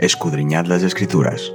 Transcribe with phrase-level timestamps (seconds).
[0.00, 1.52] escudriñad las escrituras,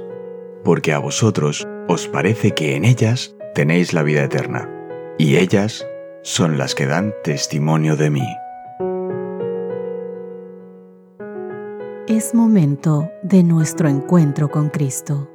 [0.62, 4.70] porque a vosotros os parece que en ellas tenéis la vida eterna,
[5.18, 5.84] y ellas
[6.22, 8.26] son las que dan testimonio de mí.
[12.06, 15.28] Es momento de nuestro encuentro con Cristo.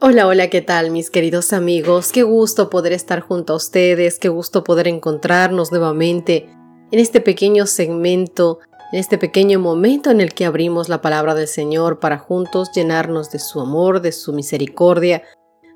[0.00, 2.10] Hola, hola, ¿qué tal mis queridos amigos?
[2.10, 6.48] Qué gusto poder estar junto a ustedes, qué gusto poder encontrarnos nuevamente
[6.90, 8.60] en este pequeño segmento,
[8.92, 13.30] en este pequeño momento en el que abrimos la palabra del Señor para juntos llenarnos
[13.30, 15.22] de su amor, de su misericordia,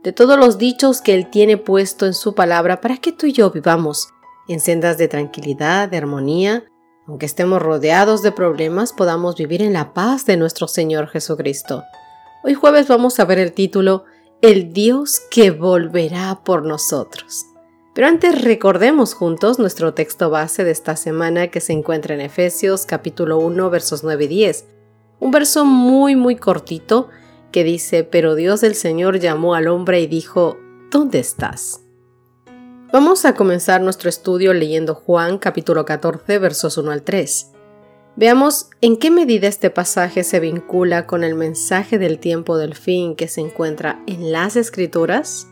[0.03, 3.33] de todos los dichos que Él tiene puesto en su palabra para que tú y
[3.33, 4.09] yo vivamos
[4.49, 6.65] en sendas de tranquilidad, de armonía,
[7.07, 11.83] aunque estemos rodeados de problemas, podamos vivir en la paz de nuestro Señor Jesucristo.
[12.45, 14.05] Hoy jueves vamos a ver el título
[14.41, 17.50] El Dios que volverá por nosotros.
[17.93, 22.87] Pero antes recordemos juntos nuestro texto base de esta semana que se encuentra en Efesios
[22.87, 24.65] capítulo 1 versos 9 y 10.
[25.19, 27.09] Un verso muy muy cortito
[27.51, 30.57] que dice, pero Dios el Señor llamó al hombre y dijo,
[30.93, 31.81] ¿dónde estás?
[32.93, 37.53] Vamos a comenzar nuestro estudio leyendo Juan capítulo 14 versos 1 al 3.
[38.15, 43.17] Veamos en qué medida este pasaje se vincula con el mensaje del tiempo del fin
[43.17, 45.50] que se encuentra en las escrituras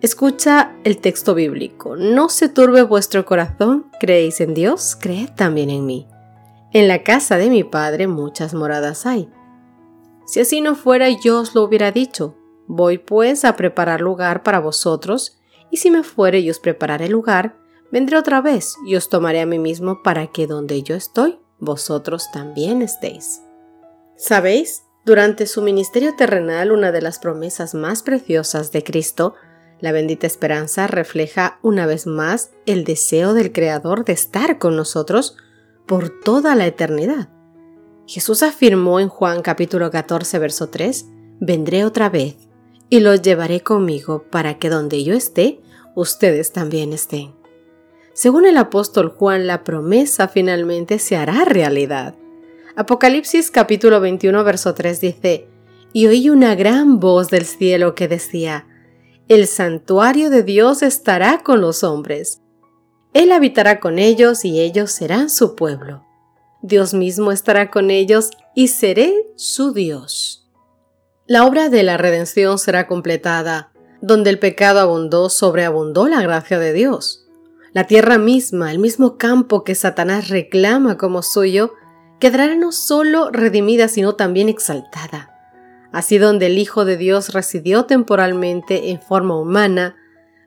[0.00, 1.94] Escucha el texto bíblico.
[1.94, 6.08] No se turbe vuestro corazón, creéis en Dios, creed también en mí.
[6.72, 9.28] En la casa de mi Padre muchas moradas hay.
[10.24, 12.34] Si así no fuera, yo os lo hubiera dicho.
[12.66, 15.38] Voy pues a preparar lugar para vosotros,
[15.70, 17.56] y si me fuere y os prepararé lugar,
[17.92, 22.30] vendré otra vez y os tomaré a mí mismo para que donde yo estoy, vosotros
[22.32, 23.42] también estéis.
[24.16, 24.84] ¿Sabéis?
[25.04, 29.34] Durante su ministerio terrenal, una de las promesas más preciosas de Cristo
[29.80, 35.36] la bendita esperanza refleja una vez más el deseo del Creador de estar con nosotros
[35.86, 37.28] por toda la eternidad.
[38.06, 41.06] Jesús afirmó en Juan capítulo 14, verso 3,
[41.40, 42.36] Vendré otra vez
[42.90, 45.60] y los llevaré conmigo para que donde yo esté,
[45.94, 47.34] ustedes también estén.
[48.12, 52.14] Según el apóstol Juan, la promesa finalmente se hará realidad.
[52.76, 55.48] Apocalipsis capítulo 21, verso 3 dice,
[55.92, 58.66] Y oí una gran voz del cielo que decía,
[59.30, 62.42] el santuario de Dios estará con los hombres.
[63.14, 66.04] Él habitará con ellos y ellos serán su pueblo.
[66.62, 70.50] Dios mismo estará con ellos y seré su Dios.
[71.28, 73.70] La obra de la redención será completada.
[74.00, 77.28] Donde el pecado abundó, sobreabundó la gracia de Dios.
[77.72, 81.74] La tierra misma, el mismo campo que Satanás reclama como suyo,
[82.18, 85.39] quedará no solo redimida, sino también exaltada
[85.92, 89.96] así donde el Hijo de Dios residió temporalmente en forma humana,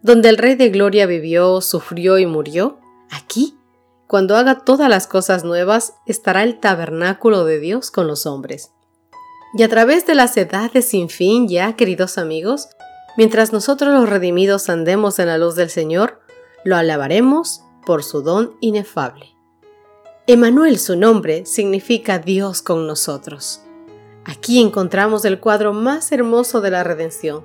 [0.01, 3.57] donde el Rey de Gloria vivió, sufrió y murió, aquí,
[4.07, 8.71] cuando haga todas las cosas nuevas, estará el tabernáculo de Dios con los hombres.
[9.55, 12.69] Y a través de las edades sin fin ya, queridos amigos,
[13.17, 16.21] mientras nosotros los redimidos andemos en la luz del Señor,
[16.63, 19.27] lo alabaremos por su don inefable.
[20.25, 23.61] Emanuel, su nombre, significa Dios con nosotros.
[24.25, 27.43] Aquí encontramos el cuadro más hermoso de la redención.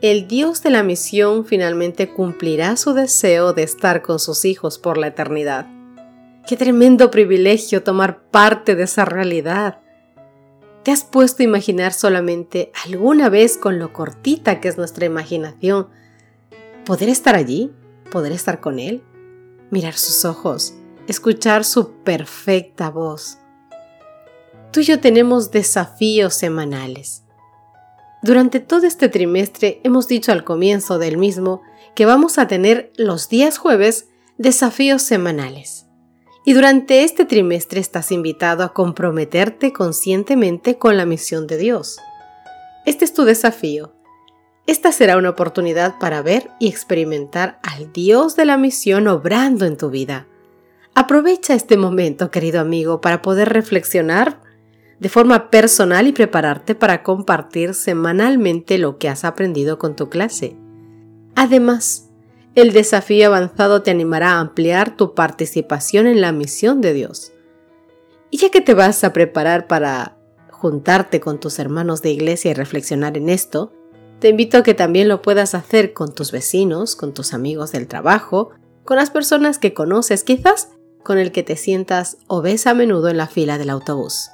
[0.00, 4.98] El Dios de la misión finalmente cumplirá su deseo de estar con sus hijos por
[4.98, 5.66] la eternidad.
[6.46, 9.80] Qué tremendo privilegio tomar parte de esa realidad.
[10.84, 15.88] ¿Te has puesto a imaginar solamente alguna vez con lo cortita que es nuestra imaginación?
[16.84, 17.72] ¿Poder estar allí?
[18.10, 19.02] ¿Poder estar con Él?
[19.70, 20.74] Mirar sus ojos,
[21.08, 23.38] escuchar su perfecta voz
[24.76, 27.22] tú y yo tenemos desafíos semanales.
[28.22, 31.62] Durante todo este trimestre hemos dicho al comienzo del mismo
[31.94, 35.86] que vamos a tener los días jueves desafíos semanales.
[36.44, 41.96] Y durante este trimestre estás invitado a comprometerte conscientemente con la misión de Dios.
[42.84, 43.94] Este es tu desafío.
[44.66, 49.78] Esta será una oportunidad para ver y experimentar al Dios de la misión obrando en
[49.78, 50.26] tu vida.
[50.94, 54.44] Aprovecha este momento, querido amigo, para poder reflexionar
[54.98, 60.56] de forma personal y prepararte para compartir semanalmente lo que has aprendido con tu clase.
[61.34, 62.08] Además,
[62.54, 67.32] el desafío avanzado te animará a ampliar tu participación en la misión de Dios.
[68.30, 70.16] Y ya que te vas a preparar para
[70.50, 73.72] juntarte con tus hermanos de iglesia y reflexionar en esto,
[74.18, 77.86] te invito a que también lo puedas hacer con tus vecinos, con tus amigos del
[77.86, 78.50] trabajo,
[78.84, 80.70] con las personas que conoces, quizás
[81.04, 84.30] con el que te sientas o ves a menudo en la fila del autobús.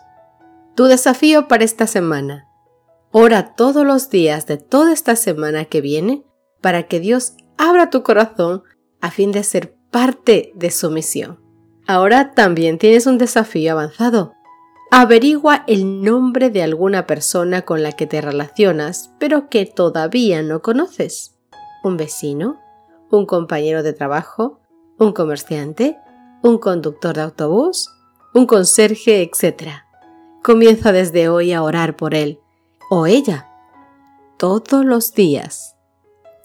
[0.75, 2.49] Tu desafío para esta semana.
[3.11, 6.25] Ora todos los días de toda esta semana que viene
[6.63, 8.63] para que Dios abra tu corazón
[9.03, 11.39] a fin de ser parte de su misión.
[11.87, 14.33] Ahora también tienes un desafío avanzado.
[14.91, 20.63] Averigua el nombre de alguna persona con la que te relacionas, pero que todavía no
[20.63, 21.35] conoces.
[21.85, 22.61] ¿Un vecino?
[23.11, 24.61] ¿Un compañero de trabajo?
[24.99, 25.99] ¿Un comerciante?
[26.43, 27.91] ¿Un conductor de autobús?
[28.33, 29.23] ¿Un conserje?
[29.23, 29.83] etc.
[30.43, 32.41] Comienza desde hoy a orar por él
[32.91, 33.49] o ella
[34.39, 35.77] todos los días.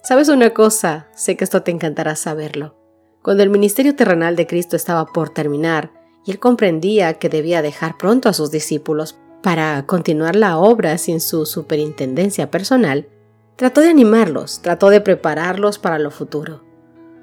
[0.04, 1.08] ¿Sabes una cosa?
[1.16, 2.76] Sé que esto te encantará saberlo.
[3.22, 5.90] Cuando el ministerio terrenal de Cristo estaba por terminar,
[6.24, 11.20] y él comprendía que debía dejar pronto a sus discípulos para continuar la obra sin
[11.20, 13.08] su superintendencia personal,
[13.56, 16.62] trató de animarlos, trató de prepararlos para lo futuro.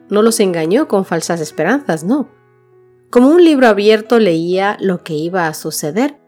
[0.10, 2.28] No los engañó con falsas esperanzas, no.
[3.10, 6.25] Como un libro abierto leía lo que iba a suceder.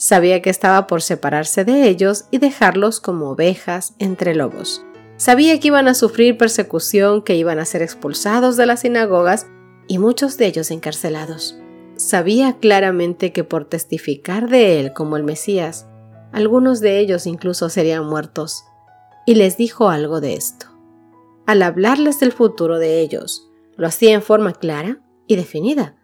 [0.00, 4.84] Sabía que estaba por separarse de ellos y dejarlos como ovejas entre lobos.
[5.18, 9.46] Sabía que iban a sufrir persecución, que iban a ser expulsados de las sinagogas
[9.86, 11.60] y muchos de ellos encarcelados
[12.00, 15.86] sabía claramente que por testificar de él como el Mesías,
[16.32, 18.64] algunos de ellos incluso serían muertos,
[19.26, 20.66] y les dijo algo de esto.
[21.46, 25.96] Al hablarles del futuro de ellos, lo hacía en forma clara y definida,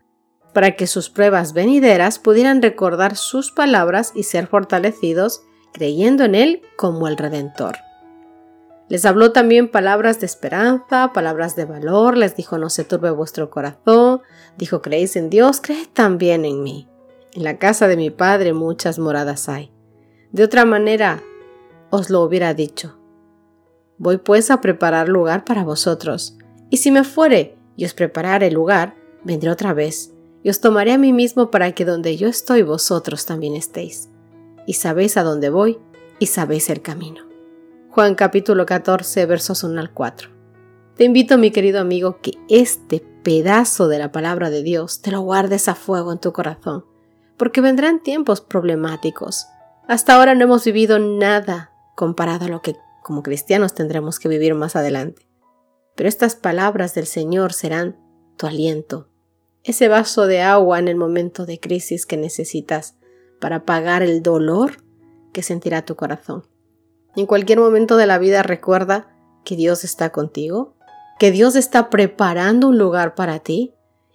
[0.57, 5.43] para que sus pruebas venideras pudieran recordar sus palabras y ser fortalecidos
[5.75, 7.77] creyendo en Él como el Redentor.
[8.89, 13.51] Les habló también palabras de esperanza, palabras de valor, les dijo no se turbe vuestro
[13.51, 14.23] corazón,
[14.57, 16.89] dijo creéis en Dios, creed también en mí.
[17.35, 19.71] En la casa de mi Padre muchas moradas hay.
[20.33, 21.23] De otra manera
[21.91, 22.99] os lo hubiera dicho.
[23.99, 26.39] Voy pues a preparar lugar para vosotros,
[26.71, 30.16] y si me fuere y os preparare lugar, vendré otra vez,
[30.47, 34.11] y os tomaré a mí mismo para que donde yo estoy vosotros también estéis.
[34.65, 35.81] Y sabéis a dónde voy,
[36.21, 37.25] y sabéis el camino.
[37.91, 40.31] Juan capítulo 14 versos 1 al 4.
[40.95, 45.21] Te invito, mi querido amigo, que este pedazo de la palabra de Dios te lo
[45.23, 46.85] guardes a fuego en tu corazón,
[47.37, 49.49] porque vendrán tiempos problemáticos.
[49.89, 54.55] Hasta ahora no hemos vivido nada comparado a lo que como cristianos tendremos que vivir
[54.55, 55.27] más adelante.
[55.97, 57.99] Pero estas palabras del Señor serán
[58.37, 59.09] tu aliento,
[59.67, 62.95] ese vaso de agua en el momento de crisis que necesitas
[63.41, 64.79] para pagar el dolor
[65.33, 66.45] que sentirá tu corazón.
[67.17, 69.09] En cualquier momento de la vida recuerda
[69.45, 70.77] que Dios está contigo,
[71.19, 73.75] que Dios está preparando un lugar para ti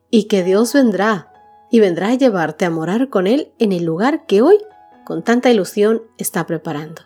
[0.09, 1.31] y que Dios vendrá
[1.69, 4.57] y vendrá a llevarte a morar con Él en el lugar que hoy
[5.05, 7.01] con tanta ilusión está preparando.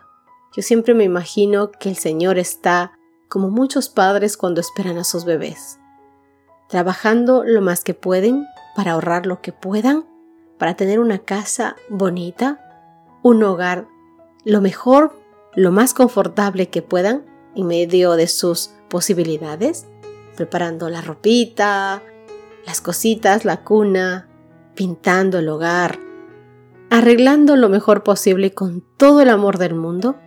[0.56, 2.94] Yo siempre me imagino que el Señor está
[3.28, 5.80] como muchos padres cuando esperan a sus bebés,
[6.70, 8.46] trabajando lo más que pueden
[8.76, 10.06] para ahorrar lo que puedan,
[10.58, 12.60] para tener una casa bonita,
[13.24, 13.88] un hogar
[14.44, 15.20] lo mejor
[15.56, 17.26] lo más confortable que puedan
[17.56, 19.88] en medio de sus posibilidades,
[20.36, 22.02] preparando la ropita,
[22.66, 24.28] las cositas, la cuna,
[24.76, 26.00] pintando el hogar,
[26.90, 30.18] arreglando lo mejor posible con todo el amor del mundo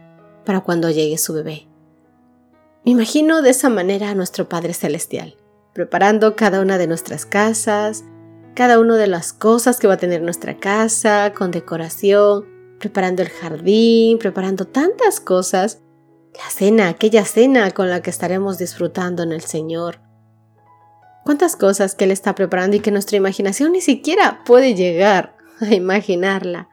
[0.45, 1.69] para cuando llegue su bebé.
[2.85, 5.37] Me imagino de esa manera a nuestro Padre Celestial,
[5.73, 8.05] preparando cada una de nuestras casas,
[8.55, 12.47] cada una de las cosas que va a tener nuestra casa, con decoración,
[12.79, 15.81] preparando el jardín, preparando tantas cosas.
[16.35, 20.01] La cena, aquella cena con la que estaremos disfrutando en el Señor.
[21.25, 25.75] Cuántas cosas que Él está preparando y que nuestra imaginación ni siquiera puede llegar a
[25.75, 26.69] imaginarla.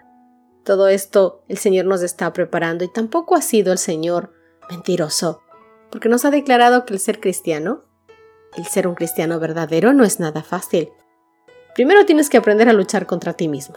[0.64, 4.34] Todo esto el Señor nos está preparando y tampoco ha sido el Señor
[4.70, 5.42] mentiroso,
[5.92, 7.85] porque nos ha declarado que el ser cristiano,
[8.58, 10.90] el ser un cristiano verdadero, no es nada fácil.
[11.74, 13.76] Primero tienes que aprender a luchar contra ti mismo.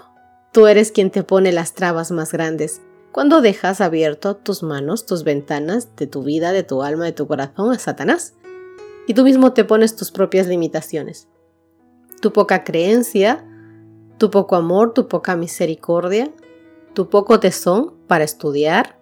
[0.53, 2.81] Tú eres quien te pone las trabas más grandes
[3.13, 7.27] cuando dejas abierto tus manos, tus ventanas de tu vida, de tu alma, de tu
[7.27, 8.35] corazón a Satanás.
[9.07, 11.29] Y tú mismo te pones tus propias limitaciones.
[12.21, 13.45] Tu poca creencia,
[14.19, 16.31] tu poco amor, tu poca misericordia,
[16.93, 18.99] tu poco tesón para estudiar,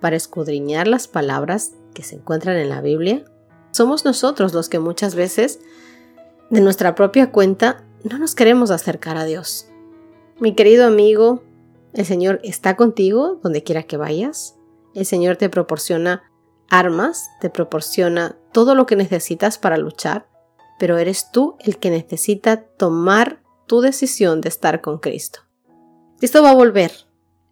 [0.00, 3.24] para escudriñar las palabras que se encuentran en la Biblia.
[3.72, 5.60] Somos nosotros los que muchas veces,
[6.50, 9.66] de nuestra propia cuenta, no nos queremos acercar a Dios.
[10.38, 11.42] Mi querido amigo,
[11.94, 14.56] el Señor está contigo donde quiera que vayas.
[14.94, 16.22] El Señor te proporciona
[16.68, 20.28] armas, te proporciona todo lo que necesitas para luchar,
[20.78, 25.40] pero eres tú el que necesita tomar tu decisión de estar con Cristo.
[26.18, 26.92] Cristo va a volver,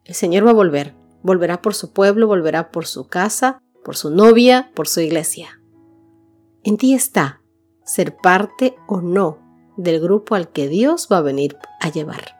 [0.04, 4.10] el Señor va a volver, volverá por su pueblo, volverá por su casa, por su
[4.10, 5.59] novia, por su iglesia.
[6.62, 7.40] En ti está
[7.84, 9.38] ser parte o no
[9.76, 12.36] del grupo al que Dios va a venir a llevar.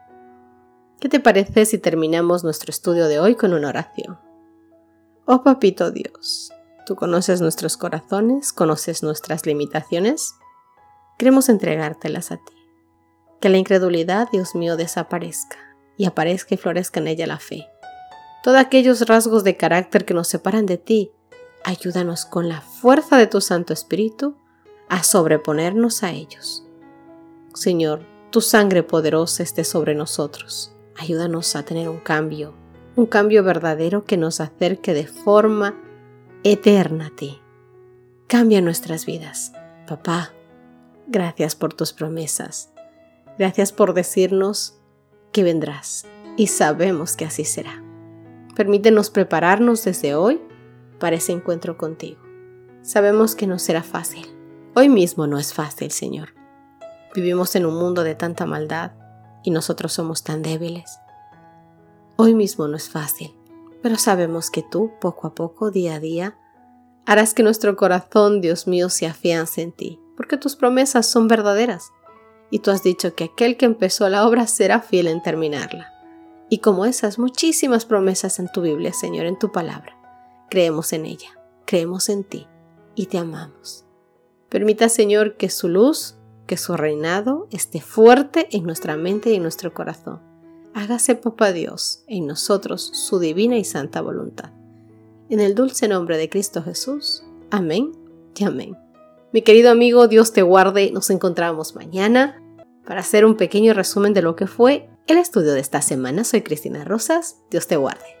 [0.99, 4.19] ¿Qué te parece si terminamos nuestro estudio de hoy con una oración?
[5.25, 6.51] Oh Papito Dios,
[6.85, 10.35] tú conoces nuestros corazones, conoces nuestras limitaciones,
[11.17, 12.53] queremos entregártelas a ti.
[13.39, 15.57] Que la incredulidad, Dios mío, desaparezca
[15.97, 17.67] y aparezca y florezca en ella la fe.
[18.43, 21.11] Todos aquellos rasgos de carácter que nos separan de ti,
[21.63, 24.35] ayúdanos con la fuerza de tu Santo Espíritu
[24.89, 26.65] a sobreponernos a ellos.
[27.53, 30.73] Señor, tu sangre poderosa esté sobre nosotros.
[30.97, 32.53] Ayúdanos a tener un cambio,
[32.95, 35.75] un cambio verdadero que nos acerque de forma
[36.43, 37.41] eterna a ti.
[38.27, 39.53] Cambia nuestras vidas.
[39.87, 40.31] Papá,
[41.07, 42.71] gracias por tus promesas.
[43.37, 44.79] Gracias por decirnos
[45.31, 46.05] que vendrás
[46.37, 47.83] y sabemos que así será.
[48.55, 50.41] Permítenos prepararnos desde hoy
[51.01, 52.21] para ese encuentro contigo.
[52.83, 54.25] Sabemos que no será fácil.
[54.75, 56.29] Hoy mismo no es fácil, Señor.
[57.13, 58.93] Vivimos en un mundo de tanta maldad
[59.43, 60.99] y nosotros somos tan débiles.
[62.15, 63.35] Hoy mismo no es fácil,
[63.81, 66.37] pero sabemos que tú, poco a poco, día a día,
[67.05, 71.91] harás que nuestro corazón, Dios mío, se afiance en ti, porque tus promesas son verdaderas.
[72.51, 75.91] Y tú has dicho que aquel que empezó la obra será fiel en terminarla.
[76.49, 79.97] Y como esas muchísimas promesas en tu Biblia, Señor, en tu palabra,
[80.51, 82.45] creemos en ella, creemos en ti
[82.93, 83.85] y te amamos.
[84.49, 89.43] Permita, Señor, que su luz, que su reinado esté fuerte en nuestra mente y en
[89.43, 90.19] nuestro corazón.
[90.73, 94.51] Hágase, Papá Dios, en nosotros su divina y santa voluntad.
[95.29, 97.23] En el dulce nombre de Cristo Jesús.
[97.49, 97.93] Amén
[98.35, 98.77] y amén.
[99.31, 100.91] Mi querido amigo, Dios te guarde.
[100.91, 102.43] Nos encontramos mañana
[102.85, 106.25] para hacer un pequeño resumen de lo que fue el estudio de esta semana.
[106.25, 107.37] Soy Cristina Rosas.
[107.49, 108.20] Dios te guarde.